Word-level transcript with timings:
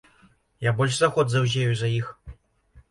Я 0.67 0.71
больш 0.79 0.95
за 1.01 1.11
год 1.19 1.31
заўзею 1.35 1.71
за 1.85 1.93
іх. 2.01 2.13